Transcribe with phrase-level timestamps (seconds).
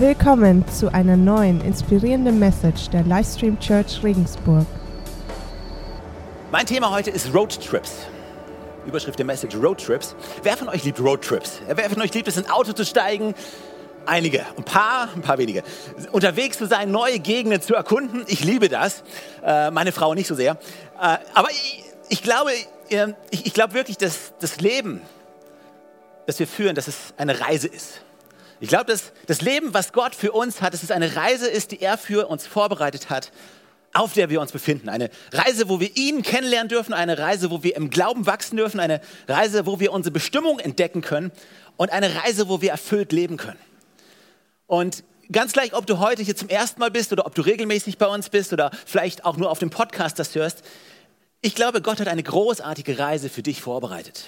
[0.00, 4.64] Willkommen zu einer neuen inspirierenden Message der Livestream Church Regensburg.
[6.52, 8.06] Mein Thema heute ist Roadtrips.
[8.86, 10.14] Überschrift der Message Roadtrips.
[10.44, 11.60] Wer von euch liebt Roadtrips?
[11.66, 13.34] Wer von euch liebt es, in ein Auto zu steigen?
[14.06, 15.64] Einige, ein paar, ein paar wenige.
[16.12, 18.24] Unterwegs zu sein, neue Gegenden zu erkunden.
[18.28, 19.02] Ich liebe das.
[19.44, 20.60] Äh, meine Frau nicht so sehr.
[21.02, 22.52] Äh, aber ich, ich glaube,
[23.32, 25.02] ich glaube wirklich, dass das Leben,
[26.26, 28.02] das wir führen, dass es eine Reise ist.
[28.60, 31.70] Ich glaube, dass das Leben, was Gott für uns hat, dass es eine Reise ist,
[31.70, 33.30] die er für uns vorbereitet hat,
[33.92, 34.88] auf der wir uns befinden.
[34.88, 38.80] Eine Reise, wo wir ihn kennenlernen dürfen, eine Reise, wo wir im Glauben wachsen dürfen,
[38.80, 41.32] eine Reise, wo wir unsere Bestimmung entdecken können
[41.76, 43.58] und eine Reise, wo wir erfüllt leben können.
[44.66, 47.96] Und ganz gleich, ob du heute hier zum ersten Mal bist oder ob du regelmäßig
[47.96, 50.62] bei uns bist oder vielleicht auch nur auf dem Podcast das hörst,
[51.40, 54.24] ich glaube, Gott hat eine großartige Reise für dich vorbereitet.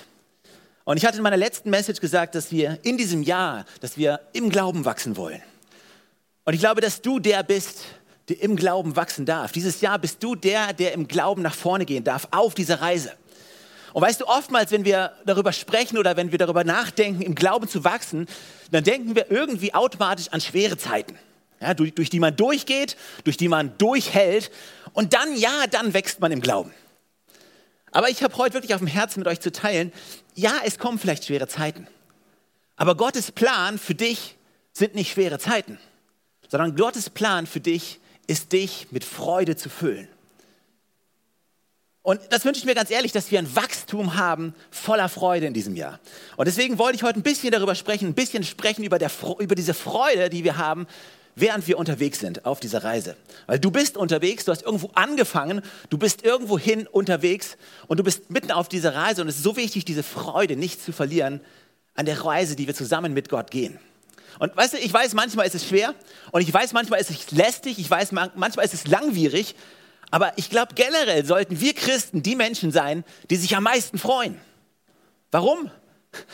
[0.91, 4.19] Und ich hatte in meiner letzten Message gesagt, dass wir in diesem Jahr, dass wir
[4.33, 5.41] im Glauben wachsen wollen.
[6.43, 7.85] Und ich glaube, dass du der bist,
[8.29, 9.53] der im Glauben wachsen darf.
[9.53, 13.13] Dieses Jahr bist du der, der im Glauben nach vorne gehen darf auf dieser Reise.
[13.93, 17.69] Und weißt du, oftmals, wenn wir darüber sprechen oder wenn wir darüber nachdenken, im Glauben
[17.69, 18.27] zu wachsen,
[18.73, 21.17] dann denken wir irgendwie automatisch an schwere Zeiten,
[21.61, 24.51] ja, durch, durch die man durchgeht, durch die man durchhält.
[24.93, 26.73] Und dann, ja, dann wächst man im Glauben.
[27.93, 29.93] Aber ich habe heute wirklich auf dem Herzen mit euch zu teilen,
[30.35, 31.87] ja, es kommen vielleicht schwere Zeiten.
[32.77, 34.37] Aber Gottes Plan für dich
[34.73, 35.79] sind nicht schwere Zeiten,
[36.49, 40.09] sondern Gottes Plan für dich ist, dich mit Freude zu füllen.
[42.03, 45.53] Und das wünsche ich mir ganz ehrlich, dass wir ein Wachstum haben voller Freude in
[45.53, 46.01] diesem Jahr.
[46.37, 49.55] Und deswegen wollte ich heute ein bisschen darüber sprechen, ein bisschen sprechen über, der, über
[49.55, 50.87] diese Freude, die wir haben,
[51.41, 53.17] während wir unterwegs sind auf dieser Reise.
[53.47, 58.05] Weil du bist unterwegs, du hast irgendwo angefangen, du bist irgendwo hin unterwegs und du
[58.05, 61.41] bist mitten auf dieser Reise und es ist so wichtig, diese Freude nicht zu verlieren
[61.95, 63.79] an der Reise, die wir zusammen mit Gott gehen.
[64.39, 65.95] Und weißt du, ich weiß, manchmal ist es schwer
[66.31, 69.55] und ich weiß, manchmal ist es lästig, ich weiß, manchmal ist es langwierig,
[70.11, 74.41] aber ich glaube, generell sollten wir Christen die Menschen sein, die sich am meisten freuen.
[75.31, 75.71] Warum?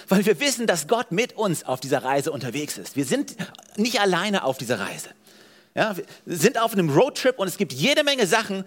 [0.09, 2.97] Weil wir wissen, dass Gott mit uns auf dieser Reise unterwegs ist.
[2.97, 3.37] Wir sind
[3.77, 5.11] nicht alleine auf dieser Reise.
[5.75, 8.65] Ja, wir sind auf einem Roadtrip und es gibt jede Menge Sachen,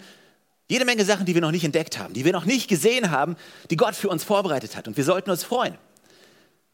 [0.67, 3.35] jede Menge Sachen, die wir noch nicht entdeckt haben, die wir noch nicht gesehen haben,
[3.71, 4.87] die Gott für uns vorbereitet hat.
[4.87, 5.75] Und wir sollten uns freuen.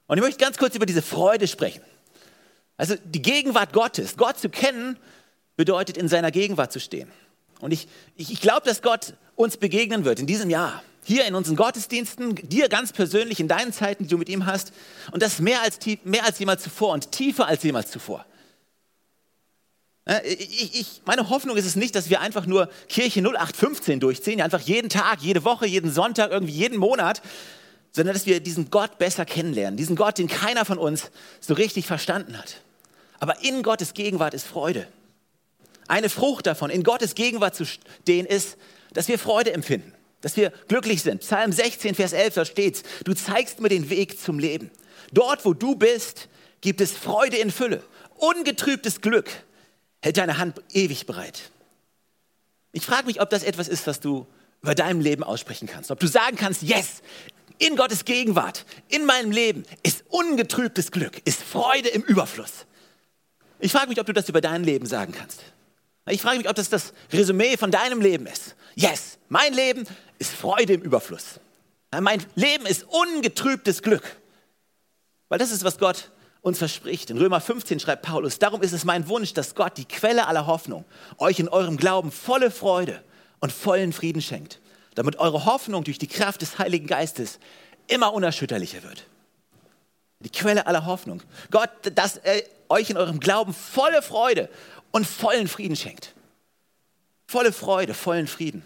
[0.08, 1.82] Und ich möchte ganz kurz über diese Freude sprechen.
[2.76, 4.18] Also die Gegenwart Gottes.
[4.18, 4.98] Gott zu kennen
[5.56, 7.10] bedeutet, in seiner Gegenwart zu stehen.
[7.62, 11.36] Und ich, ich, ich glaube, dass Gott uns begegnen wird in diesem Jahr hier in
[11.36, 14.74] unseren Gottesdiensten, dir ganz persönlich in deinen Zeiten, die du mit ihm hast.
[15.12, 18.26] Und das mehr als, mehr als jemals zuvor und tiefer als jemals zuvor.
[20.24, 24.62] Ich, ich, meine Hoffnung ist es nicht, dass wir einfach nur Kirche 0815 durchziehen, einfach
[24.62, 27.22] jeden Tag, jede Woche, jeden Sonntag, irgendwie jeden Monat,
[27.92, 29.78] sondern dass wir diesen Gott besser kennenlernen.
[29.78, 32.62] Diesen Gott, den keiner von uns so richtig verstanden hat.
[33.20, 34.88] Aber in Gottes Gegenwart ist Freude.
[35.88, 38.58] Eine Frucht davon, in Gottes Gegenwart zu stehen, ist,
[38.94, 39.95] dass wir Freude empfinden
[40.26, 41.22] dass wir glücklich sind.
[41.22, 44.72] Psalm 16, Vers 11, da steht, du zeigst mir den Weg zum Leben.
[45.14, 46.30] Dort, wo du bist,
[46.62, 47.84] gibt es Freude in Fülle.
[48.16, 49.30] Ungetrübtes Glück
[50.02, 51.52] hält deine Hand ewig bereit.
[52.72, 54.26] Ich frage mich, ob das etwas ist, was du
[54.64, 55.92] über deinem Leben aussprechen kannst.
[55.92, 57.04] Ob du sagen kannst, yes,
[57.60, 62.66] in Gottes Gegenwart, in meinem Leben ist ungetrübtes Glück, ist Freude im Überfluss.
[63.60, 65.44] Ich frage mich, ob du das über dein Leben sagen kannst.
[66.08, 68.56] Ich frage mich, ob das das Resümee von deinem Leben ist.
[68.76, 69.86] Yes, mein Leben
[70.20, 71.40] ist Freude im Überfluss.
[72.00, 74.04] Mein Leben ist ungetrübtes Glück.
[75.30, 76.12] Weil das ist, was Gott
[76.42, 77.10] uns verspricht.
[77.10, 80.46] In Römer 15 schreibt Paulus, darum ist es mein Wunsch, dass Gott, die Quelle aller
[80.46, 80.86] Hoffnung,
[81.18, 83.02] euch in eurem Glauben volle Freude
[83.40, 84.60] und vollen Frieden schenkt,
[84.94, 87.40] damit eure Hoffnung durch die Kraft des Heiligen Geistes
[87.88, 89.08] immer unerschütterlicher wird.
[90.20, 91.24] Die Quelle aller Hoffnung.
[91.50, 94.50] Gott, dass er euch in eurem Glauben volle Freude
[94.96, 96.14] und vollen Frieden schenkt.
[97.28, 98.64] Volle Freude, vollen Frieden.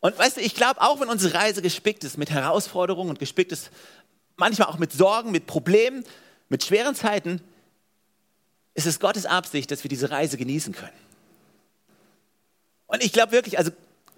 [0.00, 3.52] Und weißt du, ich glaube, auch wenn unsere Reise gespickt ist mit Herausforderungen und gespickt
[3.52, 3.70] ist
[4.34, 6.04] manchmal auch mit Sorgen, mit Problemen,
[6.48, 7.40] mit schweren Zeiten,
[8.74, 10.98] ist es Gottes Absicht, dass wir diese Reise genießen können.
[12.88, 13.70] Und ich glaube wirklich, also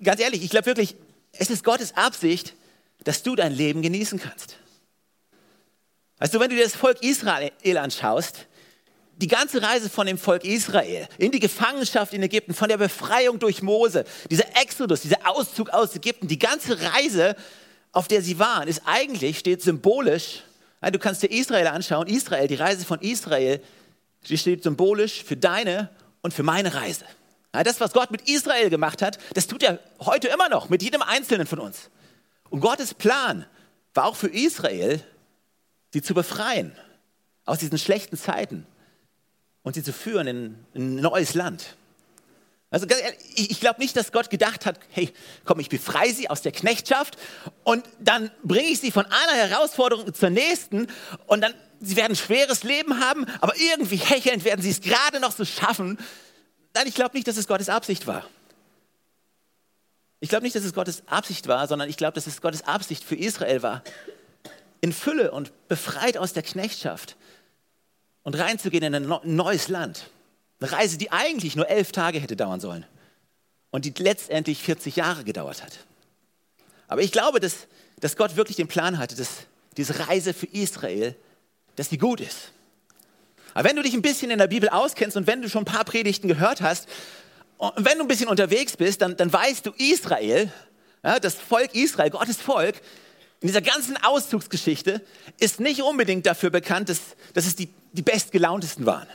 [0.03, 0.97] ganz ehrlich, ich glaube wirklich,
[1.33, 2.55] es ist Gottes Absicht,
[3.03, 4.57] dass du dein Leben genießen kannst.
[6.17, 8.47] Weißt du, wenn du dir das Volk Israel anschaust,
[9.17, 13.39] die ganze Reise von dem Volk Israel in die Gefangenschaft in Ägypten, von der Befreiung
[13.39, 17.37] durch Mose, dieser Exodus, dieser Auszug aus Ägypten, die ganze Reise,
[17.93, 20.43] auf der sie waren, ist eigentlich, steht symbolisch,
[20.83, 23.61] du kannst dir Israel anschauen, Israel, die Reise von Israel,
[24.29, 25.91] die steht symbolisch für deine
[26.23, 27.05] und für meine Reise.
[27.53, 31.03] Das, was Gott mit Israel gemacht hat, das tut er heute immer noch, mit jedem
[31.03, 31.89] Einzelnen von uns.
[32.51, 33.47] Und Gottes Plan
[33.95, 35.01] war auch für Israel,
[35.93, 36.77] sie zu befreien
[37.45, 38.67] aus diesen schlechten Zeiten
[39.65, 41.77] und sie zu führen in ein neues Land.
[42.71, 42.87] Also
[43.37, 45.13] ich glaube nicht, dass Gott gedacht hat, hey,
[45.45, 47.17] komm, ich befreie sie aus der Knechtschaft
[47.63, 50.89] und dann bringe ich sie von einer Herausforderung zur nächsten
[51.27, 55.21] und dann, sie werden ein schweres Leben haben, aber irgendwie hechelnd werden sie es gerade
[55.21, 55.99] noch so schaffen.
[56.75, 58.27] Nein, ich glaube nicht, dass es Gottes Absicht war.
[60.19, 63.05] Ich glaube nicht, dass es Gottes Absicht war, sondern ich glaube, dass es Gottes Absicht
[63.05, 63.85] für Israel war,
[64.81, 67.17] in Fülle und befreit aus der Knechtschaft
[68.25, 70.11] und reinzugehen in ein neues Land.
[70.61, 72.85] Eine Reise, die eigentlich nur elf Tage hätte dauern sollen
[73.71, 75.79] und die letztendlich 40 Jahre gedauert hat.
[76.89, 77.67] Aber ich glaube, dass,
[78.01, 79.29] dass Gott wirklich den Plan hatte, dass
[79.77, 81.15] diese Reise für Israel,
[81.77, 82.53] dass die gut ist.
[83.53, 85.73] Aber wenn du dich ein bisschen in der Bibel auskennst und wenn du schon ein
[85.73, 86.89] paar Predigten gehört hast
[87.59, 90.53] und wenn du ein bisschen unterwegs bist, dann, dann weißt du, Israel,
[91.03, 92.77] ja, das Volk Israel, Gottes Volk,
[93.45, 95.03] in dieser ganzen Auszugsgeschichte
[95.39, 97.01] ist nicht unbedingt dafür bekannt, dass,
[97.35, 99.07] dass es die, die bestgelauntesten waren.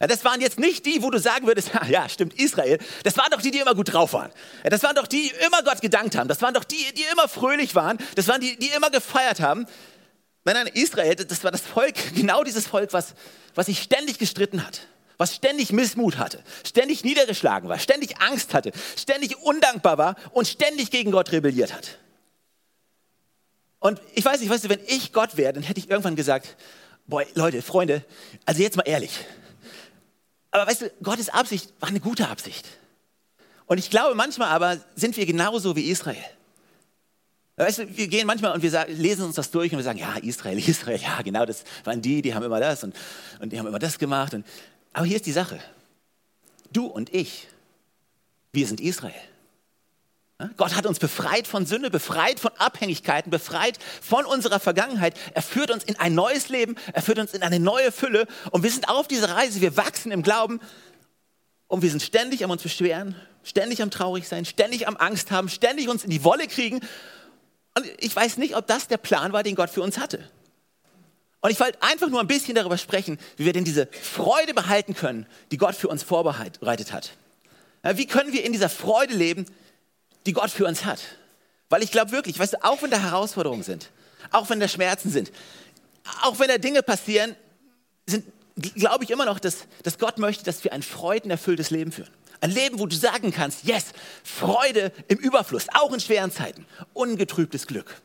[0.00, 3.30] Ja, das waren jetzt nicht die, wo du sagen würdest, ja, stimmt, Israel, das waren
[3.30, 4.30] doch die, die immer gut drauf waren.
[4.64, 6.28] Ja, das waren doch die, die immer Gott gedankt haben.
[6.28, 7.98] Das waren doch die, die immer fröhlich waren.
[8.14, 9.66] Das waren die, die immer gefeiert haben.
[10.46, 13.12] Nein, nein, Israel, das war das Volk, genau dieses Volk, was,
[13.54, 14.80] was sich ständig gestritten hat.
[15.18, 20.90] Was ständig Missmut hatte, ständig niedergeschlagen war, ständig Angst hatte, ständig undankbar war und ständig
[20.90, 21.98] gegen Gott rebelliert hat.
[23.80, 26.56] Und ich weiß nicht, weißt du, wenn ich Gott wäre, dann hätte ich irgendwann gesagt,
[27.06, 28.04] boah, Leute, Freunde,
[28.44, 29.10] also jetzt mal ehrlich,
[30.50, 32.66] aber weißt du, Gottes Absicht war eine gute Absicht.
[33.66, 36.24] Und ich glaube, manchmal aber sind wir genauso wie Israel.
[37.56, 39.98] Weißt du, wir gehen manchmal und wir sagen, lesen uns das durch und wir sagen,
[39.98, 42.96] ja, Israel, Israel, ja, genau, das waren die, die haben immer das und,
[43.40, 44.32] und die haben immer das gemacht.
[44.32, 44.46] Und,
[44.92, 45.58] aber hier ist die Sache.
[46.72, 47.48] Du und ich,
[48.52, 49.20] wir sind Israel.
[50.56, 55.18] Gott hat uns befreit von Sünde, befreit von Abhängigkeiten, befreit von unserer Vergangenheit.
[55.34, 58.62] Er führt uns in ein neues Leben, er führt uns in eine neue Fülle und
[58.62, 60.60] wir sind auf dieser Reise, wir wachsen im Glauben
[61.66, 65.48] und wir sind ständig am uns beschweren, ständig am traurig sein, ständig am Angst haben,
[65.48, 66.80] ständig uns in die Wolle kriegen.
[67.76, 70.20] Und ich weiß nicht, ob das der Plan war, den Gott für uns hatte.
[71.40, 74.94] Und ich wollte einfach nur ein bisschen darüber sprechen, wie wir denn diese Freude behalten
[74.94, 77.12] können, die Gott für uns vorbereitet hat.
[77.82, 79.46] Wie können wir in dieser Freude leben,
[80.28, 81.00] die Gott für uns hat.
[81.70, 83.90] Weil ich glaube wirklich, weißt du, auch wenn da Herausforderungen sind,
[84.30, 85.32] auch wenn da Schmerzen sind,
[86.22, 87.34] auch wenn da Dinge passieren,
[88.74, 92.10] glaube ich immer noch, dass, dass Gott möchte, dass wir ein freudenerfülltes Leben führen.
[92.40, 93.86] Ein Leben, wo du sagen kannst, yes,
[94.22, 98.00] Freude im Überfluss, auch in schweren Zeiten, ungetrübtes Glück.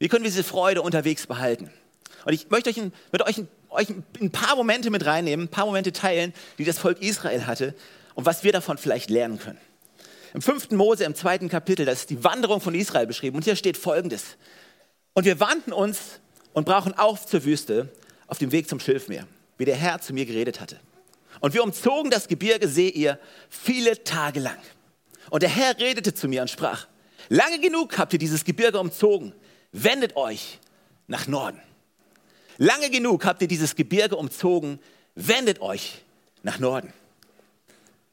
[0.00, 1.70] Wie können wir diese Freude unterwegs behalten?
[2.24, 3.88] Und ich möchte euch, ein, mit euch, ein, euch
[4.20, 7.74] ein paar Momente mit reinnehmen, ein paar Momente teilen, die das Volk Israel hatte
[8.14, 9.58] und was wir davon vielleicht lernen können.
[10.34, 13.36] Im fünften Mose, im zweiten Kapitel, da ist die Wanderung von Israel beschrieben.
[13.36, 14.36] Und hier steht Folgendes.
[15.12, 16.20] Und wir wandten uns
[16.52, 17.90] und brachen auf zur Wüste
[18.26, 19.26] auf dem Weg zum Schilfmeer,
[19.58, 20.80] wie der Herr zu mir geredet hatte.
[21.40, 23.18] Und wir umzogen das Gebirge Seir
[23.50, 24.58] viele Tage lang.
[25.30, 26.86] Und der Herr redete zu mir und sprach,
[27.28, 29.34] lange genug habt ihr dieses Gebirge umzogen,
[29.72, 30.58] wendet euch
[31.06, 31.60] nach Norden.
[32.58, 34.78] Lange genug habt ihr dieses Gebirge umzogen,
[35.14, 36.02] wendet euch
[36.42, 36.92] nach Norden.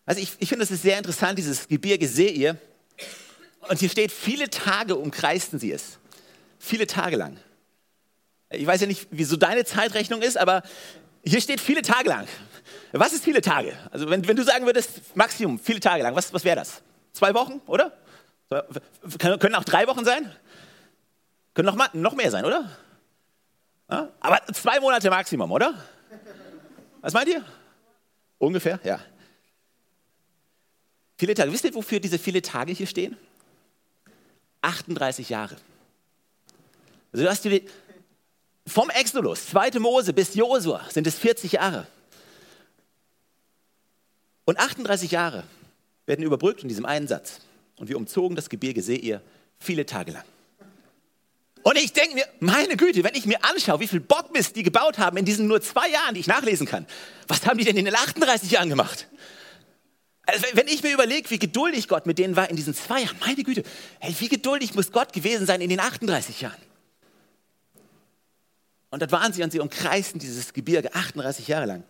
[0.09, 2.57] Also ich, ich finde, es ist sehr interessant, dieses Gebirge Seir.
[3.67, 5.99] Und hier steht, viele Tage umkreisten sie es.
[6.57, 7.37] Viele Tage lang.
[8.49, 10.63] Ich weiß ja nicht, wieso deine Zeitrechnung ist, aber
[11.23, 12.27] hier steht viele Tage lang.
[12.91, 13.77] Was ist viele Tage?
[13.91, 16.81] Also wenn, wenn du sagen würdest, Maximum, viele Tage lang, was, was wäre das?
[17.13, 17.93] Zwei Wochen, oder?
[19.19, 20.35] Können auch drei Wochen sein?
[21.53, 22.67] Können noch, noch mehr sein, oder?
[23.91, 24.09] Ja?
[24.21, 25.75] Aber zwei Monate Maximum, oder?
[27.01, 27.45] Was meint ihr?
[28.39, 28.99] Ungefähr, ja.
[31.19, 31.51] Viele Tage.
[31.51, 33.17] Wisst ihr, wofür diese viele Tage hier stehen?
[34.61, 35.57] 38 Jahre.
[37.11, 37.65] Also du hast die,
[38.65, 39.79] vom Exodus, 2.
[39.79, 41.87] Mose bis Josua sind es 40 Jahre.
[44.45, 45.43] Und 38 Jahre
[46.05, 47.41] werden überbrückt in diesem einen Satz.
[47.75, 49.21] Und wir umzogen das Gebirge Seir
[49.59, 50.23] viele Tage lang.
[51.63, 54.97] Und ich denke mir, meine Güte, wenn ich mir anschaue, wie viel Bockmist die gebaut
[54.97, 56.87] haben in diesen nur zwei Jahren, die ich nachlesen kann,
[57.27, 59.09] was haben die denn in den 38 Jahren gemacht?
[60.31, 63.17] Also wenn ich mir überlege, wie geduldig Gott mit denen war in diesen zwei Jahren,
[63.19, 63.63] meine Güte,
[63.99, 66.61] hey, wie geduldig muss Gott gewesen sein in den 38 Jahren?
[68.89, 71.83] Und dort waren sie und sie umkreisten dieses Gebirge 38 Jahre lang.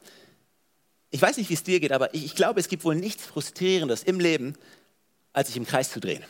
[1.12, 3.25] Ich weiß nicht, wie es dir geht, aber ich, ich glaube, es gibt wohl nichts
[3.25, 4.55] Frustrierendes im Leben,
[5.34, 6.24] als sich im Kreis zu drehen.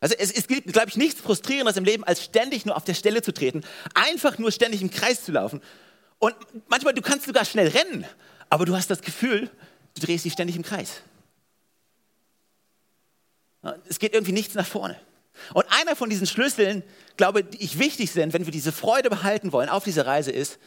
[0.00, 2.94] Also es, es gibt, glaube ich, nichts Frustrierendes im Leben, als ständig nur auf der
[2.94, 3.62] Stelle zu treten,
[3.94, 5.60] einfach nur ständig im Kreis zu laufen.
[6.18, 6.34] Und
[6.68, 8.06] manchmal, du kannst sogar schnell rennen,
[8.48, 9.50] aber du hast das Gefühl,
[9.96, 11.00] Du drehst dich ständig im Kreis.
[13.88, 14.98] Es geht irgendwie nichts nach vorne.
[15.52, 16.82] Und einer von diesen Schlüsseln,
[17.16, 20.58] glaube ich, wichtig sind, wenn wir diese Freude behalten wollen auf dieser Reise, ist,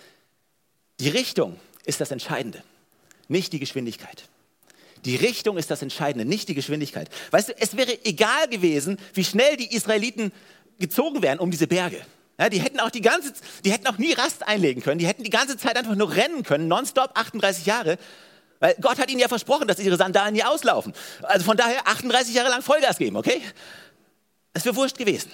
[1.00, 2.62] die Richtung ist das Entscheidende.
[3.28, 4.24] nicht die Geschwindigkeit.
[5.06, 7.10] Die Richtung ist das Entscheidende, nicht die Geschwindigkeit.
[7.32, 10.32] Weißt du, es wäre egal gewesen, wie schnell die Israeliten
[10.80, 12.02] gezogen wären um diese Berge.
[12.40, 13.34] Ja, die hätten auch die ganze,
[13.64, 14.98] die hätten auch nie Rast einlegen können.
[14.98, 17.98] Die hätten die ganze Zeit einfach nur rennen können, nonstop 38 Jahre.
[18.60, 20.94] Weil Gott hat ihnen ja versprochen, dass ihre Sandalen nie auslaufen.
[21.24, 23.42] Also von daher 38 Jahre lang Vollgas geben, okay?
[24.54, 25.32] Es wäre wurscht gewesen.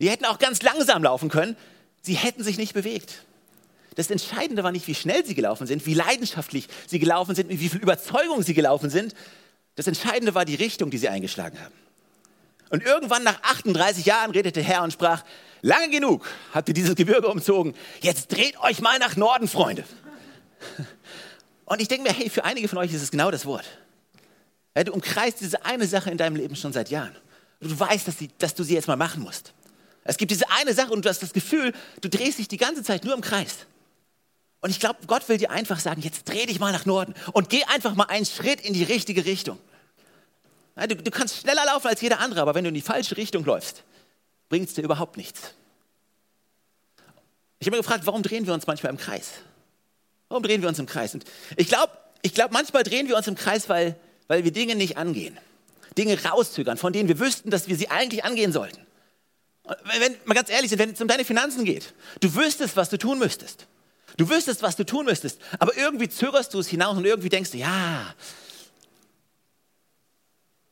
[0.00, 1.56] Die hätten auch ganz langsam laufen können.
[2.02, 3.22] Sie hätten sich nicht bewegt.
[3.96, 7.68] Das Entscheidende war nicht, wie schnell sie gelaufen sind, wie leidenschaftlich sie gelaufen sind, wie
[7.68, 9.14] viel Überzeugung sie gelaufen sind.
[9.74, 11.74] Das Entscheidende war die Richtung, die sie eingeschlagen haben.
[12.70, 15.24] Und irgendwann nach 38 Jahren redete Herr und sprach,
[15.62, 19.84] lange genug habt ihr dieses Gebirge umzogen, jetzt dreht euch mal nach Norden, Freunde.
[21.68, 23.66] Und ich denke mir, hey, für einige von euch ist es genau das Wort.
[24.74, 27.14] Ja, du umkreist diese eine Sache in deinem Leben schon seit Jahren.
[27.60, 29.52] Du weißt, dass, die, dass du sie jetzt mal machen musst.
[30.04, 32.82] Es gibt diese eine Sache und du hast das Gefühl, du drehst dich die ganze
[32.82, 33.66] Zeit nur im Kreis.
[34.62, 37.50] Und ich glaube, Gott will dir einfach sagen, jetzt dreh dich mal nach Norden und
[37.50, 39.58] geh einfach mal einen Schritt in die richtige Richtung.
[40.74, 43.44] Du, du kannst schneller laufen als jeder andere, aber wenn du in die falsche Richtung
[43.44, 43.84] läufst,
[44.48, 45.52] bringt es dir überhaupt nichts.
[47.58, 49.32] Ich habe mir gefragt, warum drehen wir uns manchmal im Kreis?
[50.28, 51.14] Warum drehen wir uns im Kreis?
[51.14, 51.24] Und
[51.56, 51.92] ich glaube,
[52.22, 55.38] ich glaub, manchmal drehen wir uns im Kreis, weil, weil wir Dinge nicht angehen.
[55.96, 58.86] Dinge rauszögern, von denen wir wüssten, dass wir sie eigentlich angehen sollten.
[59.98, 63.18] Wenn, mal ganz ehrlich wenn es um deine Finanzen geht, du wüsstest, was du tun
[63.18, 63.66] müsstest.
[64.16, 67.52] Du wüsstest, was du tun müsstest, aber irgendwie zögerst du es hinaus und irgendwie denkst
[67.52, 68.14] du, ja.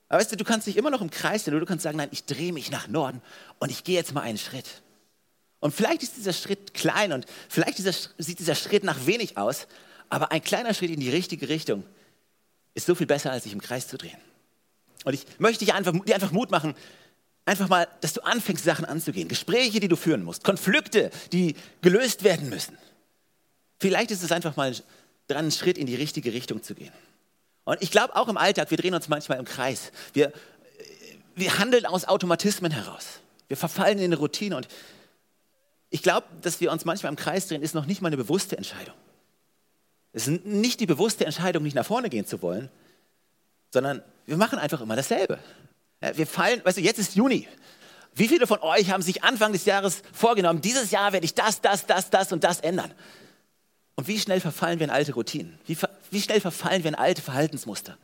[0.09, 2.09] Aber weißt du, du kannst dich immer noch im Kreis drehen, du kannst sagen, nein,
[2.13, 3.21] ich drehe mich nach Norden
[3.59, 4.83] und ich gehe jetzt mal einen Schritt.
[5.67, 9.67] Und vielleicht ist dieser Schritt klein und vielleicht dieser, sieht dieser Schritt nach wenig aus,
[10.09, 11.83] aber ein kleiner Schritt in die richtige Richtung
[12.75, 14.17] ist so viel besser, als sich im Kreis zu drehen.
[15.05, 16.77] Und ich möchte dir einfach, dir einfach Mut machen,
[17.47, 19.27] einfach mal, dass du anfängst, Sachen anzugehen.
[19.27, 22.79] Gespräche, die du führen musst, Konflikte, die gelöst werden müssen.
[23.81, 24.73] Vielleicht ist es einfach mal
[25.27, 26.93] dran, einen Schritt in die richtige Richtung zu gehen.
[27.65, 29.91] Und ich glaube auch im Alltag, wir drehen uns manchmal im Kreis.
[30.13, 30.33] Wir,
[31.35, 33.19] wir handeln aus Automatismen heraus.
[33.49, 34.57] Wir verfallen in eine Routine.
[34.57, 34.69] Und
[35.91, 38.57] ich glaube, dass wir uns manchmal im Kreis drehen, ist noch nicht mal eine bewusste
[38.57, 38.95] Entscheidung.
[40.13, 42.71] Es ist nicht die bewusste Entscheidung, nicht nach vorne gehen zu wollen,
[43.71, 45.39] sondern wir machen einfach immer dasselbe.
[46.15, 47.49] Wir fallen, weißt du, jetzt ist Juni.
[48.15, 51.61] Wie viele von euch haben sich Anfang des Jahres vorgenommen, dieses Jahr werde ich das,
[51.61, 52.93] das, das, das und das ändern?
[53.95, 55.59] Und wie schnell verfallen wir in alte Routinen?
[55.67, 55.77] Wie,
[56.11, 57.99] wie schnell verfallen wir in alte Verhaltensmuster?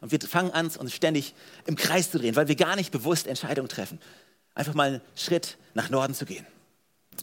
[0.00, 1.34] Und wir fangen an, uns ständig
[1.66, 4.00] im Kreis zu drehen, weil wir gar nicht bewusst Entscheidungen treffen.
[4.54, 6.46] Einfach mal einen Schritt nach Norden zu gehen.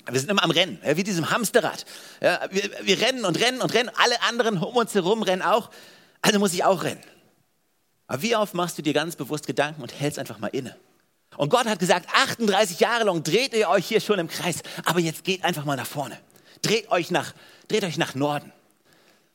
[0.09, 1.85] Wir sind immer am Rennen, ja, wie diesem Hamsterrad.
[2.21, 3.89] Ja, wir, wir rennen und rennen und rennen.
[3.95, 5.69] Alle anderen um uns herum rennen auch.
[6.21, 7.01] Also muss ich auch rennen.
[8.07, 10.75] Aber wie oft machst du dir ganz bewusst Gedanken und hältst einfach mal inne?
[11.37, 14.99] Und Gott hat gesagt, 38 Jahre lang dreht ihr euch hier schon im Kreis, aber
[14.99, 16.17] jetzt geht einfach mal nach vorne.
[16.61, 17.33] Dreht euch nach
[17.67, 18.51] dreht euch nach Norden.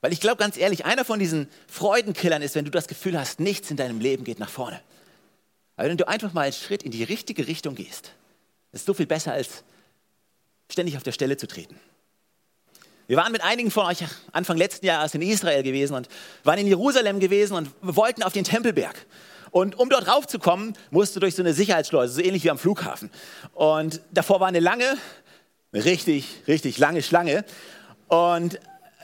[0.00, 3.40] Weil ich glaube ganz ehrlich, einer von diesen Freudenkillern ist, wenn du das Gefühl hast,
[3.40, 4.80] nichts in deinem Leben geht nach vorne.
[5.76, 8.12] Aber wenn du einfach mal einen Schritt in die richtige Richtung gehst,
[8.72, 9.64] ist so viel besser, als
[10.72, 11.78] ständig auf der Stelle zu treten.
[13.06, 16.08] Wir waren mit einigen von euch Anfang letzten Jahres in Israel gewesen und
[16.44, 19.04] waren in Jerusalem gewesen und wollten auf den Tempelberg.
[19.50, 23.10] Und um dort raufzukommen, musst du durch so eine Sicherheitsschleuse, so ähnlich wie am Flughafen.
[23.52, 24.96] Und davor war eine lange,
[25.72, 27.44] richtig, richtig lange Schlange.
[28.06, 28.60] Und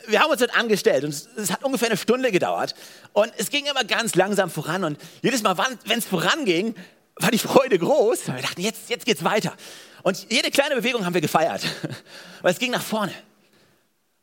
[0.07, 2.75] wir haben uns dort angestellt und es hat ungefähr eine Stunde gedauert.
[3.13, 4.85] Und es ging immer ganz langsam voran.
[4.85, 6.77] Und jedes Mal, wenn es voranging,
[7.17, 8.29] war die Freude groß.
[8.29, 9.55] Wir dachten, jetzt, jetzt geht's weiter.
[10.03, 11.63] Und jede kleine Bewegung haben wir gefeiert,
[12.43, 13.13] weil es ging nach vorne.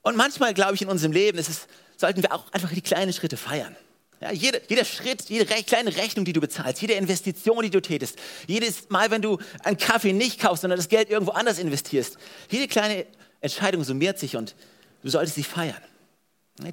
[0.02, 3.38] Und manchmal, glaube ich, in unserem Leben es, sollten wir auch einfach die kleinen Schritte
[3.38, 3.76] feiern.
[4.22, 7.82] Ja, jede, jeder Schritt, jede re kleine Rechnung, die du bezahlst, jede Investition, die du
[7.82, 12.18] tätest, jedes Mal, wenn du einen Kaffee nicht kaufst, sondern das Geld irgendwo anders investierst,
[12.50, 13.06] jede kleine
[13.42, 14.56] Entscheidung summiert sich und
[15.04, 15.82] Du solltest sie feiern.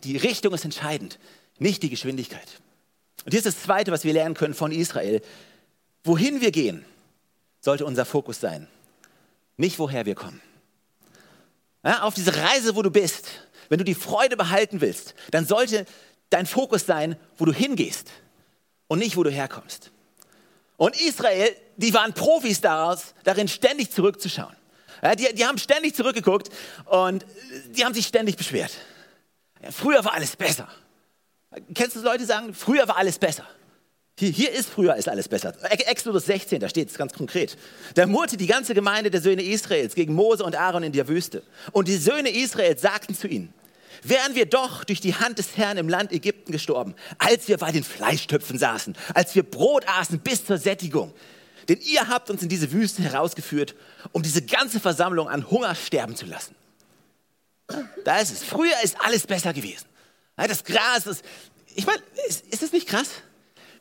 [0.05, 1.19] Die Richtung ist entscheidend,
[1.59, 2.47] nicht die Geschwindigkeit.
[3.25, 5.21] Und hier ist das Zweite, was wir lernen können von Israel.
[6.05, 6.85] Wohin wir gehen,
[7.61, 8.67] sollte unser Fokus sein,
[9.57, 10.41] nicht woher wir kommen.
[11.85, 13.29] Ja, auf diese Reise, wo du bist,
[13.69, 15.87] wenn du die Freude behalten willst, dann sollte
[16.31, 18.11] dein Fokus sein, wo du hingehst
[18.89, 19.91] und nicht, wo du herkommst.
[20.77, 24.57] Und Israel, die waren Profis daraus, darin ständig zurückzuschauen.
[25.03, 26.51] Ja, die, die haben ständig zurückgeguckt
[26.87, 27.25] und
[27.71, 28.73] die haben sich ständig beschwert.
[29.63, 30.69] Ja, früher war alles besser.
[31.75, 33.47] Kennst du Leute, sagen, früher war alles besser?
[34.21, 35.55] Hier, hier ist früher ist alles besser.
[35.71, 37.57] Exodus 16, da steht es ganz konkret.
[37.95, 41.43] Da murrte die ganze Gemeinde der Söhne Israels gegen Mose und Aaron in der Wüste.
[41.73, 43.55] Und die Söhne Israels sagten zu ihnen,
[44.03, 47.73] wären wir doch durch die Hand des Herrn im Land Ägypten gestorben, als wir bei
[47.73, 51.15] den Fleischtöpfen saßen, als wir Brot aßen bis zur Sättigung.
[51.71, 53.75] Denn ihr habt uns in diese Wüste herausgeführt,
[54.13, 56.55] um diese ganze Versammlung an Hunger sterben zu lassen.
[58.05, 58.45] Da ist es.
[58.45, 59.87] Früher ist alles besser gewesen.
[60.37, 61.25] Das Gras ist,
[61.75, 63.09] ich meine, ist, ist das nicht krass?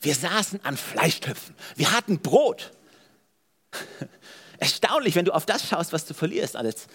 [0.01, 1.55] Wir saßen an Fleischtöpfen.
[1.75, 2.71] Wir hatten Brot.
[4.59, 6.87] Erstaunlich, wenn du auf das schaust, was du verlierst, alles,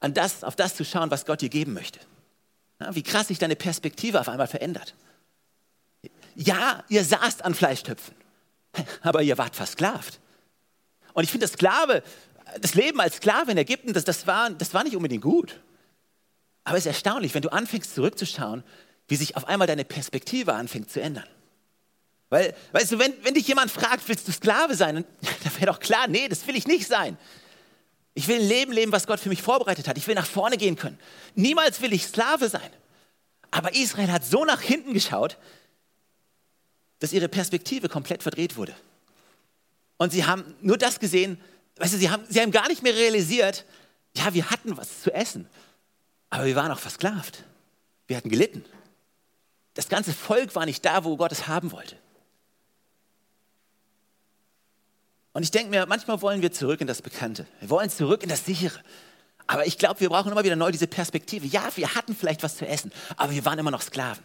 [0.00, 2.00] an das, auf das zu schauen, was Gott dir geben möchte.
[2.80, 4.94] Ja, wie krass sich deine Perspektive auf einmal verändert.
[6.34, 8.14] Ja, ihr saßt an Fleischtöpfen,
[9.02, 10.20] aber ihr wart versklavt.
[11.12, 12.02] Und ich finde, das Sklave,
[12.60, 15.60] das Leben als Sklave in Ägypten, das, das, war, das war nicht unbedingt gut.
[16.64, 18.62] Aber es ist erstaunlich, wenn du anfängst zurückzuschauen,
[19.08, 21.26] wie sich auf einmal deine Perspektive anfängt zu ändern.
[22.30, 25.04] Weil, weißt du, wenn, wenn dich jemand fragt, willst du Sklave sein, dann,
[25.44, 27.18] dann wäre doch klar, nee, das will ich nicht sein.
[28.14, 29.98] Ich will ein Leben leben, was Gott für mich vorbereitet hat.
[29.98, 30.98] Ich will nach vorne gehen können.
[31.34, 32.70] Niemals will ich Sklave sein.
[33.50, 35.36] Aber Israel hat so nach hinten geschaut,
[37.00, 38.74] dass ihre Perspektive komplett verdreht wurde.
[39.96, 41.40] Und sie haben nur das gesehen,
[41.76, 43.64] weißt du, sie haben, sie haben gar nicht mehr realisiert,
[44.16, 45.48] ja, wir hatten was zu essen,
[46.30, 47.44] aber wir waren auch versklavt.
[48.06, 48.64] Wir hatten gelitten.
[49.74, 51.96] Das ganze Volk war nicht da, wo Gott es haben wollte.
[55.32, 57.46] Und ich denke mir, manchmal wollen wir zurück in das Bekannte.
[57.60, 58.78] Wir wollen zurück in das Sichere.
[59.46, 61.46] Aber ich glaube, wir brauchen immer wieder neu diese Perspektive.
[61.46, 64.22] Ja, wir hatten vielleicht was zu essen, aber wir waren immer noch Sklaven.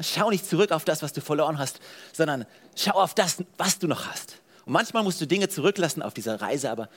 [0.00, 1.80] Schau nicht zurück auf das, was du verloren hast,
[2.12, 2.46] sondern
[2.76, 4.36] schau auf das, was du noch hast.
[4.64, 6.88] Und manchmal musst du Dinge zurücklassen auf dieser Reise, aber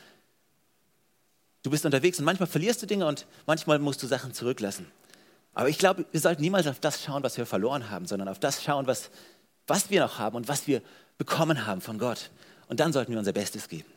[1.63, 4.91] du bist unterwegs und manchmal verlierst du Dinge und manchmal musst du Sachen zurücklassen.
[5.53, 8.39] Aber ich glaube, wir sollten niemals auf das schauen, was wir verloren haben, sondern auf
[8.39, 9.09] das schauen, was,
[9.67, 10.81] was wir noch haben und was wir
[11.17, 12.29] bekommen haben von Gott.
[12.71, 13.91] Und dann sollten wir unser Bestes geben.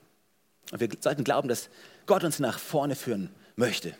[0.73, 1.69] Und wir sollten glauben, dass
[2.07, 3.95] Gott uns nach vorne führen möchte.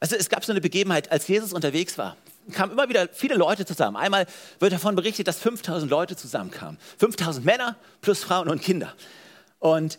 [0.00, 2.16] Also es gab so eine Begebenheit, als Jesus unterwegs war,
[2.52, 3.98] kamen immer wieder viele Leute zusammen.
[3.98, 4.26] Einmal
[4.60, 6.78] wird davon berichtet, dass 5000 Leute zusammenkamen.
[6.96, 8.94] 5000 Männer plus Frauen und Kinder.
[9.58, 9.98] Und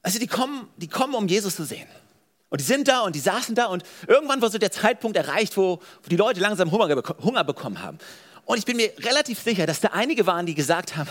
[0.00, 1.88] also die kommen, die kommen, um Jesus zu sehen.
[2.48, 5.58] Und die sind da und die saßen da und irgendwann war so der Zeitpunkt erreicht,
[5.58, 7.98] wo, wo die Leute langsam Hunger, Hunger bekommen haben.
[8.44, 11.08] Und ich bin mir relativ sicher, dass da einige waren, die gesagt haben,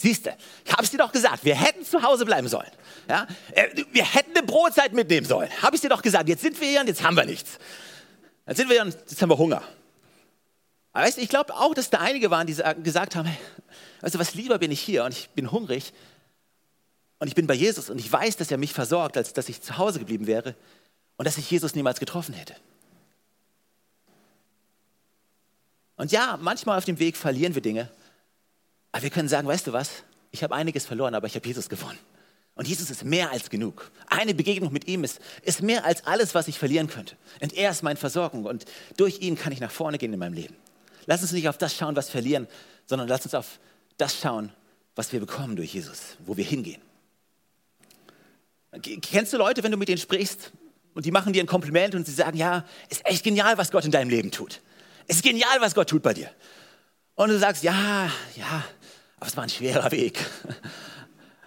[0.00, 2.70] siehst du, ich habe es dir doch gesagt, wir hätten zu Hause bleiben sollen.
[3.08, 3.26] Ja?
[3.52, 5.48] Äh, wir hätten eine Brotzeit mitnehmen sollen.
[5.62, 7.58] Habe ich dir doch gesagt, jetzt sind wir hier und jetzt haben wir nichts.
[8.46, 9.62] Jetzt sind wir hier und jetzt haben wir Hunger.
[10.92, 13.38] Aber weißt du, ich glaube auch, dass da einige waren, die gesagt haben, hey,
[14.00, 15.92] weißt du was, lieber bin ich hier und ich bin hungrig
[17.18, 19.62] und ich bin bei Jesus und ich weiß, dass er mich versorgt, als dass ich
[19.62, 20.54] zu Hause geblieben wäre
[21.16, 22.54] und dass ich Jesus niemals getroffen hätte.
[25.96, 27.90] Und ja, manchmal auf dem Weg verlieren wir Dinge,
[28.92, 29.90] aber wir können sagen, weißt du was,
[30.30, 31.98] ich habe einiges verloren, aber ich habe Jesus gewonnen.
[32.54, 33.90] Und Jesus ist mehr als genug.
[34.06, 37.16] Eine Begegnung mit ihm ist, ist mehr als alles, was ich verlieren könnte.
[37.40, 38.66] Und er ist meine Versorgung und
[38.98, 40.54] durch ihn kann ich nach vorne gehen in meinem Leben.
[41.06, 42.46] Lass uns nicht auf das schauen, was wir verlieren,
[42.86, 43.58] sondern lass uns auf
[43.96, 44.52] das schauen,
[44.94, 46.82] was wir bekommen durch Jesus, wo wir hingehen.
[49.00, 50.52] Kennst du Leute, wenn du mit denen sprichst
[50.94, 53.84] und die machen dir ein Kompliment und sie sagen, ja, ist echt genial, was Gott
[53.84, 54.60] in deinem Leben tut.
[55.06, 56.30] Ist genial, was Gott tut bei dir.
[57.14, 58.64] Und du sagst, ja, ja,
[59.16, 60.18] aber es war ein schwerer Weg.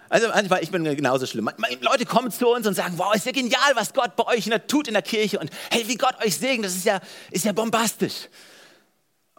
[0.08, 1.50] Also manchmal, ich bin genauso schlimm.
[1.80, 4.86] Leute kommen zu uns und sagen, wow, ist ja genial, was Gott bei euch tut
[4.86, 8.28] in der Kirche und hey, wie Gott euch segnet, das ist ja, ist ja bombastisch.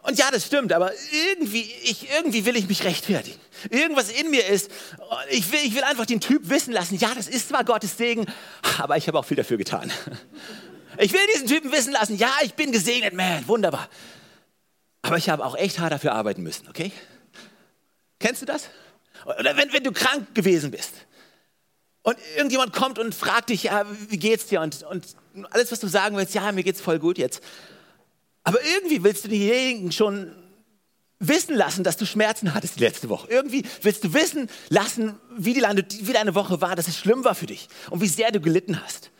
[0.02, 0.92] Und ja, das stimmt, aber
[1.34, 3.38] irgendwie, ich, irgendwie will ich mich rechtfertigen.
[3.70, 4.70] Irgendwas in mir ist,
[5.30, 8.26] ich will, ich will einfach den Typ wissen lassen, ja, das ist zwar Gottes Segen,
[8.78, 9.90] aber ich habe auch viel dafür getan.
[10.98, 13.88] Ich will diesen Typen wissen lassen, ja, ich bin gesegnet, man, wunderbar.
[15.02, 16.90] Aber ich habe auch echt hart dafür arbeiten müssen, okay?
[18.18, 18.68] Kennst du das?
[19.24, 20.92] Oder wenn, wenn du krank gewesen bist
[22.02, 24.60] und irgendjemand kommt und fragt dich, ja, wie geht's dir?
[24.60, 25.16] Und, und
[25.50, 27.42] alles, was du sagen willst, ja, mir geht's voll gut jetzt.
[28.42, 30.34] Aber irgendwie willst du denjenigen schon
[31.20, 33.28] wissen lassen, dass du Schmerzen hattest die letzte Woche.
[33.28, 37.34] Irgendwie willst du wissen lassen, wie, die, wie deine Woche war, dass es schlimm war
[37.34, 39.10] für dich und wie sehr du gelitten hast.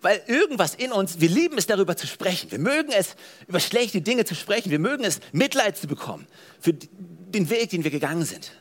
[0.00, 2.50] Weil irgendwas in uns, wir lieben es darüber zu sprechen.
[2.50, 3.16] Wir mögen es,
[3.48, 4.70] über schlechte Dinge zu sprechen.
[4.70, 6.26] Wir mögen es, Mitleid zu bekommen
[6.60, 8.52] für den Weg, den wir gegangen sind.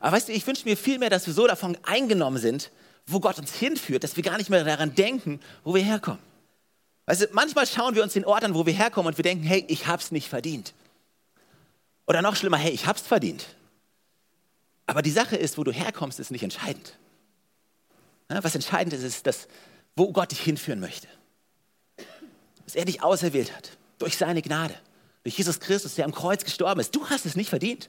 [0.00, 2.70] Aber weißt du, ich wünsche mir vielmehr, dass wir so davon eingenommen sind,
[3.06, 6.20] wo Gott uns hinführt, dass wir gar nicht mehr daran denken, wo wir herkommen.
[7.06, 9.44] Weißt du, manchmal schauen wir uns den Ort an, wo wir herkommen und wir denken,
[9.44, 10.74] hey, ich hab's nicht verdient.
[12.06, 13.46] Oder noch schlimmer, hey, ich hab's verdient.
[14.86, 16.96] Aber die Sache ist, wo du herkommst, ist nicht entscheidend.
[18.28, 19.48] was entscheidend ist, ist, dass,
[19.96, 21.08] wo Gott dich hinführen möchte.
[22.64, 24.74] Dass er dich auserwählt hat, durch seine Gnade,
[25.24, 26.94] durch Jesus Christus, der am Kreuz gestorben ist.
[26.94, 27.88] Du hast es nicht verdient.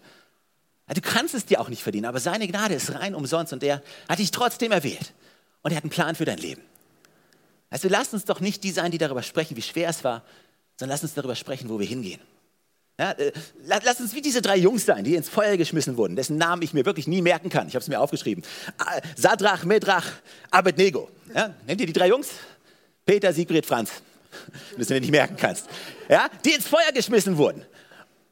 [0.87, 3.83] Du kannst es dir auch nicht verdienen, aber seine Gnade ist rein umsonst und er
[4.07, 5.13] hat dich trotzdem erwählt.
[5.61, 6.61] Und er hat einen Plan für dein Leben.
[7.69, 10.23] Also lasst uns doch nicht die sein, die darüber sprechen, wie schwer es war,
[10.77, 12.21] sondern lasst uns darüber sprechen, wo wir hingehen.
[12.99, 13.31] Ja, äh,
[13.63, 16.73] lasst uns wie diese drei Jungs sein, die ins Feuer geschmissen wurden, dessen Namen ich
[16.73, 17.67] mir wirklich nie merken kann.
[17.67, 18.43] Ich habe es mir aufgeschrieben.
[19.15, 20.05] Sadrach, Medrach,
[20.49, 21.09] Abednego.
[21.33, 22.29] Ja, nennt ihr die drei Jungs?
[23.05, 23.91] Peter, Siegfried, Franz,
[24.71, 25.67] wenn du es nicht merken kannst,
[26.09, 27.63] ja, die ins Feuer geschmissen wurden.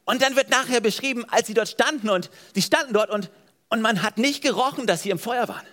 [0.04, 3.30] Und dann wird nachher beschrieben, als sie dort standen und sie standen dort und,
[3.70, 5.66] und man hat nicht gerochen, dass sie im Feuer waren.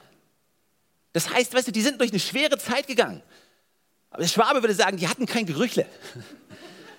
[1.14, 3.22] Das heißt, weißt du, die sind durch eine schwere Zeit gegangen.
[4.11, 5.87] Aber der Schwabe würde sagen, die hatten kein Gerüchle.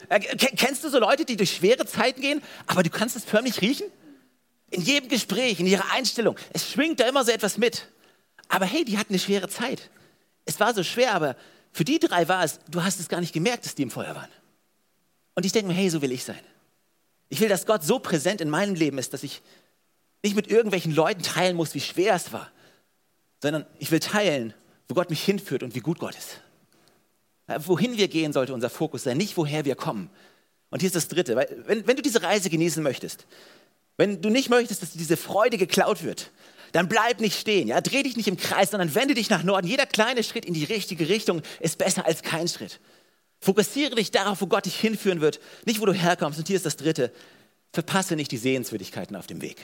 [0.10, 3.62] Äh, kennst du so Leute, die durch schwere Zeiten gehen, aber du kannst es förmlich
[3.62, 3.88] riechen?
[4.70, 6.38] In jedem Gespräch, in ihrer Einstellung.
[6.52, 7.88] Es schwingt da immer so etwas mit.
[8.48, 9.90] Aber hey, die hatten eine schwere Zeit.
[10.46, 11.36] Es war so schwer, aber
[11.72, 14.16] für die drei war es, du hast es gar nicht gemerkt, dass die im Feuer
[14.16, 14.30] waren.
[15.36, 16.40] Und ich denke mir, hey, so will ich sein.
[17.30, 19.42] Ich will, dass Gott so präsent in meinem Leben ist, dass ich
[20.22, 22.52] nicht mit irgendwelchen Leuten teilen muss, wie schwer es war,
[23.42, 24.54] sondern ich will teilen,
[24.88, 26.40] wo Gott mich hinführt und wie gut Gott ist.
[27.48, 30.10] Wohin wir gehen, sollte unser Fokus sein, nicht woher wir kommen.
[30.70, 33.26] Und hier ist das Dritte, weil, wenn, wenn du diese Reise genießen möchtest,
[33.98, 36.32] wenn du nicht möchtest, dass diese Freude geklaut wird,
[36.72, 37.68] dann bleib nicht stehen.
[37.68, 37.82] Ja?
[37.82, 39.68] Dreh dich nicht im Kreis, sondern wende dich nach Norden.
[39.68, 42.80] Jeder kleine Schritt in die richtige Richtung ist besser als kein Schritt.
[43.40, 46.40] Fokussiere dich darauf, wo Gott dich hinführen wird, nicht wo du herkommst.
[46.40, 47.12] Und hier ist das Dritte.
[47.72, 49.58] Verpasse nicht die Sehenswürdigkeiten auf dem Weg.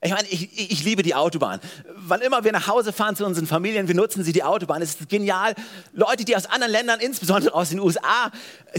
[0.00, 1.58] Ich meine, ich, ich, liebe die Autobahn.
[1.96, 4.80] Wann immer wir nach Hause fahren zu unseren Familien, wir nutzen sie die Autobahn.
[4.80, 5.54] Es ist genial.
[5.92, 8.30] Leute, die aus anderen Ländern, insbesondere aus den USA,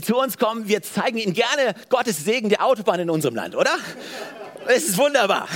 [0.01, 3.71] zu uns kommen, wir zeigen ihnen gerne Gottes Segen der Autobahn in unserem Land, oder?
[4.67, 5.49] Es ist wunderbar.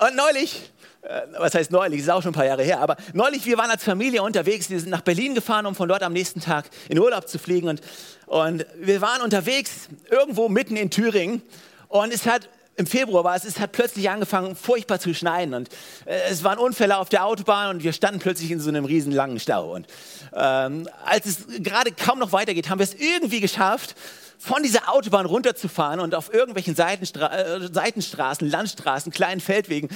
[0.00, 0.70] Und neulich,
[1.02, 3.70] äh, was heißt neulich, ist auch schon ein paar Jahre her, aber neulich, wir waren
[3.70, 6.98] als Familie unterwegs, wir sind nach Berlin gefahren, um von dort am nächsten Tag in
[6.98, 7.68] Urlaub zu fliegen.
[7.68, 7.82] Und,
[8.24, 11.42] und wir waren unterwegs irgendwo mitten in Thüringen.
[11.88, 12.48] Und es hat
[12.78, 15.68] im Februar war es, es hat plötzlich angefangen, furchtbar zu schneien und
[16.06, 19.12] äh, es waren Unfälle auf der Autobahn und wir standen plötzlich in so einem riesen
[19.12, 19.74] langen Stau.
[19.74, 19.88] Und
[20.32, 23.96] ähm, als es gerade kaum noch weitergeht, haben wir es irgendwie geschafft,
[24.38, 29.88] von dieser Autobahn runterzufahren und auf irgendwelchen Seitenstra äh, Seitenstraßen, Landstraßen, kleinen Feldwegen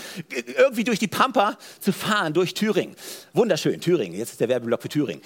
[0.59, 2.97] irgendwie durch die Pampa zu fahren, durch Thüringen.
[3.33, 4.19] Wunderschön, Thüringen.
[4.19, 5.23] Jetzt ist der Werbeblock für Thüringen.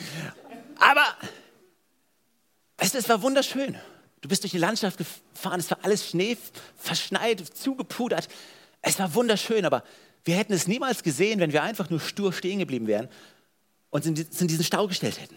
[0.79, 1.07] Aber
[2.77, 3.77] weißt es war wunderschön.
[4.21, 6.37] Du bist durch die Landschaft gefahren, es war alles Schnee,
[6.77, 8.29] verschneit, zugepudert.
[8.83, 9.83] Es war wunderschön, aber
[10.25, 13.09] wir hätten es niemals gesehen, wenn wir einfach nur stur stehen geblieben wären
[13.91, 15.37] und uns in diesen Stau gestellt hätten.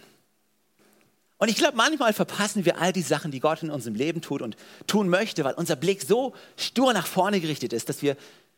[1.38, 4.42] Und ich glaube, manchmal verpassen wir all die Sachen, die Gott in unserem Leben tut
[4.42, 8.18] und tun möchte, weil unser Blick so stur nach vorne gerichtet ist, dass wir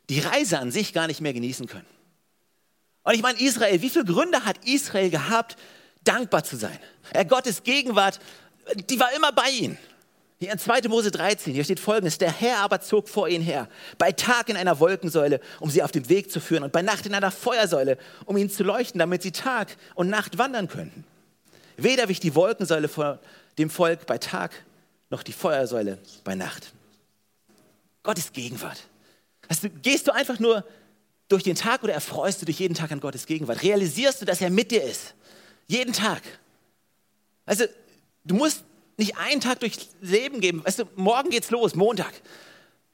[0.10, 1.86] die Reise an sich gar nicht mehr genießen können.
[3.04, 5.58] Und ich meine, Israel, wie viele Gründe hat Israel gehabt,
[6.04, 6.78] dankbar zu sein?
[7.14, 8.20] Ja, Gottes Gegenwart,
[8.90, 9.78] die war immer bei ihnen.
[10.42, 10.88] Hier in 2.
[10.90, 14.58] Mose 13, hier steht folgendes: Der Herr aber zog vor ihnen her, bei Tag in
[14.58, 17.96] einer Wolkensäule, um sie auf dem Weg zu führen, und bei Nacht in einer Feuersäule,
[18.26, 21.04] um ihnen zu leuchten, damit sie Tag und Nacht wandern könnten.
[21.78, 23.20] Weder wich die Wolkensäule vor
[23.60, 24.52] dem Volk bei Tag,
[25.12, 26.74] noch die Feuersäule bei Nacht.
[28.02, 28.80] Gottes Gegenwart.
[29.48, 30.66] Also, gehst du einfach nur
[31.28, 33.62] durch den Tag oder erfreust du dich jeden Tag an Gottes Gegenwart?
[33.62, 35.14] Realisierst du, dass er mit dir ist?
[35.68, 36.24] Jeden Tag.
[37.46, 37.66] Also,
[38.24, 38.64] du musst
[39.02, 40.64] nicht einen Tag durchs Leben geben.
[40.64, 42.14] Weißt du, morgen geht's los, Montag.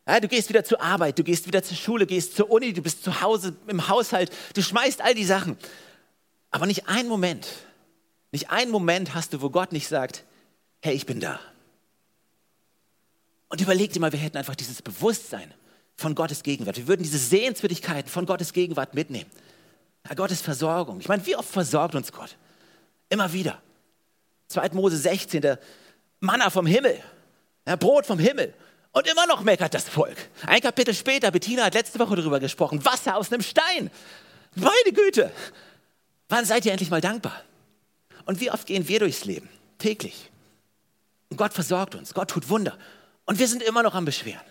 [0.08, 2.82] Ja, du gehst wieder zur Arbeit, du gehst wieder zur Schule, gehst zur Uni, du
[2.82, 5.58] bist zu Hause im Haushalt, du schmeißt all die Sachen.
[6.50, 7.48] Aber nicht einen Moment,
[8.32, 10.24] nicht einen Moment hast du, wo Gott nicht sagt,
[10.82, 11.41] hey, ich bin da.
[13.50, 15.54] Und überleg dir mal, wir hätten einfach dieses Bewusstsein
[15.98, 16.78] von Gottes Gegenwart.
[16.78, 19.30] Wir würden diese Sehenswürdigkeiten von Gottes Gegenwart mitnehmen.
[20.08, 21.02] Ja, Gottes Versorgung.
[21.02, 22.38] Ich meine, wie oft versorgt uns Gott?
[23.10, 23.62] Immer wieder.
[24.48, 24.70] 2.
[24.70, 25.60] Mose 16, der
[26.20, 27.02] Manna vom Himmel,
[27.68, 28.54] ja, Brot vom Himmel.
[28.92, 30.18] Und immer noch meckert das Volk.
[30.48, 33.92] Ein Kapitel später, Bettina hat letzte Woche darüber gesprochen, Wasser aus einem Stein.
[34.56, 35.32] Meine Güte,
[36.30, 37.44] wann seid ihr endlich mal dankbar?
[38.26, 39.50] Und wie oft gehen wir durchs Leben?
[39.78, 40.32] Täglich.
[41.30, 42.78] Und Gott versorgt uns, Gott tut Wunder.
[43.26, 44.42] Und wir sind immer noch am Beschweren.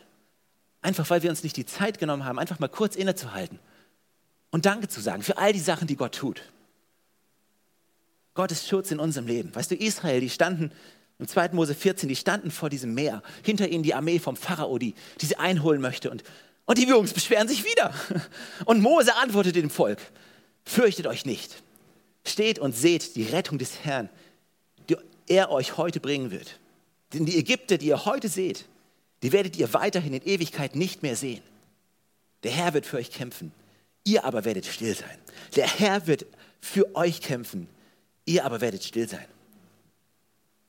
[0.83, 3.59] Einfach weil wir uns nicht die Zeit genommen haben, einfach mal kurz innezuhalten
[4.51, 6.43] und Danke zu sagen für all die Sachen, die Gott tut.
[8.35, 9.55] Gottes Schutz in unserem Leben.
[9.55, 10.71] Weißt du, Israel, die standen
[11.19, 11.51] im 2.
[11.51, 13.23] Mose 14, die standen vor diesem Meer.
[13.43, 16.11] Hinter ihnen die Armee vom Pharao, die, die sie einholen möchte.
[16.11, 16.23] Und,
[16.67, 17.95] und die Jungs beschweren sich wieder.
[18.67, 20.01] Und Mose antwortete dem Volk,
[20.65, 21.63] fürchtet euch nicht.
[22.27, 24.09] Steht und seht die Rettung des Herrn,
[24.89, 24.97] die
[25.29, 26.59] er euch heute bringen wird.
[27.15, 28.67] Denn die Ägypter, die ihr heute seht,
[29.23, 31.43] die werdet ihr weiterhin in Ewigkeit nicht mehr sehen.
[32.43, 33.53] Der Herr wird für euch kämpfen,
[34.05, 35.19] ihr aber werdet still sein.
[35.55, 36.27] Der Herr wird
[36.61, 37.69] für euch kämpfen,
[38.25, 39.27] ihr aber werdet still sein.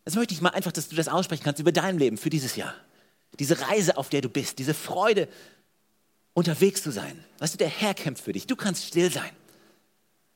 [0.07, 2.55] Jetzt möchte ich mal einfach, dass du das aussprechen kannst über dein Leben für dieses
[2.55, 2.73] Jahr.
[3.39, 5.27] Diese Reise, auf der du bist, diese Freude,
[6.31, 7.21] unterwegs zu sein.
[7.39, 8.47] Weißt du, der Herr kämpft für dich.
[8.47, 9.29] Du kannst still sein.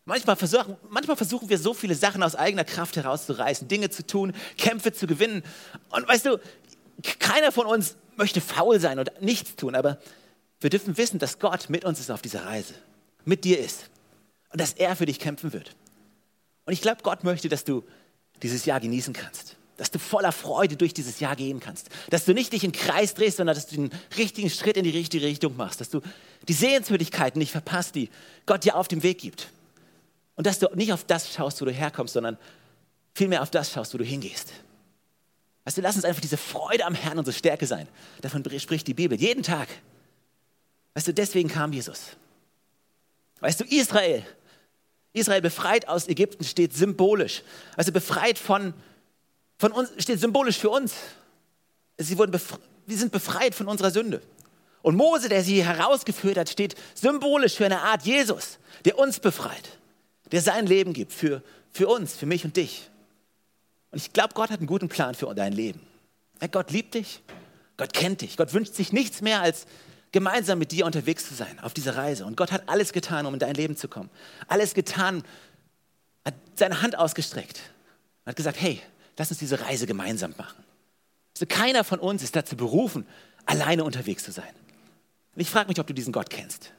[0.04, 4.34] Manchmal versuchen, manchmal versuchen wir so viele Sachen aus eigener Kraft herauszureißen, Dinge zu tun,
[4.58, 5.42] Kämpfe zu gewinnen.
[5.92, 6.38] Und weißt du,
[7.20, 10.02] keiner von uns möchte faul sein und nichts tun, aber
[10.60, 12.74] wir dürfen wissen, dass Gott mit uns ist auf dieser Reise,
[13.24, 13.90] mit dir ist
[14.50, 15.78] und dass er für dich kämpfen wird.
[16.66, 17.86] Und ich glaube, Gott möchte, dass du
[18.42, 19.56] dieses Jahr genießen kannst.
[19.82, 21.90] Dass du voller Freude durch dieses Jahr gehen kannst.
[22.12, 24.92] Dass du nicht dich im Kreis drehst, sondern dass du den richtigen Schritt in die
[24.92, 25.82] richtige Richtung machst.
[25.82, 26.02] Dass du
[26.48, 28.12] die Sehenswürdigkeiten nicht verpasst, die
[28.46, 29.50] Gott dir auf dem Weg gibt.
[30.36, 32.38] Und dass du nicht auf das schaust, wo du herkommst, sondern
[33.16, 34.54] vielmehr auf das schaust, wo du hingehst.
[35.64, 37.88] Weißt du, lass uns einfach diese Freude am Herrn unsere Stärke sein.
[38.22, 39.68] Davon spricht die Bibel jeden Tag.
[40.94, 42.02] Weißt du, deswegen kam Jesus.
[43.40, 44.24] Weißt du, Israel,
[45.14, 47.42] Israel befreit aus Ägypten steht symbolisch.
[47.76, 48.76] Also befreit von,
[49.62, 50.94] von uns, steht symbolisch für uns.
[51.98, 52.34] Sie wurden
[52.88, 54.20] wir sind befreit von unserer Sünde.
[54.82, 59.78] Und Mose, der sie herausgeführt hat, steht symbolisch für eine Art Jesus, der uns befreit,
[60.32, 62.90] der sein Leben gibt für, für uns, für mich und dich.
[63.92, 65.80] Und ich glaube, Gott hat einen guten Plan für dein Leben.
[66.52, 67.22] Gott liebt dich,
[67.78, 69.68] Gott kennt dich, Gott wünscht sich nichts mehr als
[70.12, 72.26] gemeinsam mit dir unterwegs zu sein auf dieser Reise.
[72.26, 74.10] Und Gott hat alles getan, um in dein Leben zu kommen.
[74.48, 75.24] Alles getan,
[76.26, 77.62] hat seine Hand ausgestreckt
[78.26, 78.82] hat gesagt, hey,
[79.18, 80.64] lass uns diese Reise gemeinsam machen.
[81.36, 83.06] Also keiner von uns ist dazu berufen,
[83.46, 84.54] alleine unterwegs zu sein.
[85.36, 86.72] Und ich frage mich, ob du diesen Gott kennst.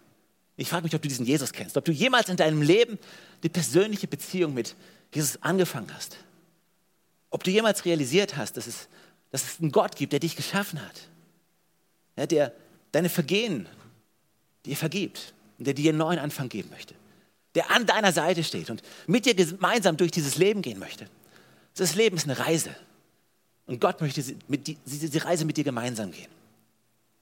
[0.57, 2.99] Ich frage mich, ob du diesen Jesus kennst, ob du jemals in deinem Leben
[3.43, 4.77] die persönliche Beziehung mit
[5.13, 6.19] Jesus angefangen hast.
[7.31, 8.89] Ob du jemals realisiert hast, dass es,
[9.31, 11.09] dass es einen Gott gibt, der dich geschaffen hat.
[12.17, 12.53] Ja, der
[12.93, 13.67] deine Vergehen
[14.67, 16.95] dir vergibt und der dir einen neuen Anfang geben möchte.
[17.55, 21.09] Der an deiner Seite steht und mit dir gemeinsam durch dieses Leben gehen möchte.
[21.77, 22.75] Das Leben ist eine Reise.
[23.67, 26.31] Und Gott möchte diese Reise mit dir gemeinsam gehen.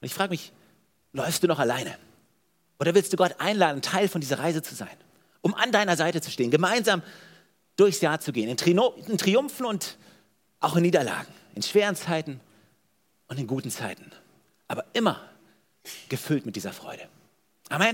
[0.01, 0.51] Und ich frage mich,
[1.13, 1.97] läufst du noch alleine?
[2.79, 4.89] Oder willst du Gott einladen, Teil von dieser Reise zu sein?
[5.41, 7.03] Um an deiner Seite zu stehen, gemeinsam
[7.77, 8.57] durchs Jahr zu gehen, in,
[9.17, 9.97] Triumphen und
[10.59, 12.39] auch in Niederlagen, in schweren Zeiten
[13.27, 14.11] und in guten Zeiten.
[14.67, 15.21] Aber immer
[16.09, 17.07] gefüllt mit dieser Freude.
[17.69, 17.87] Amen.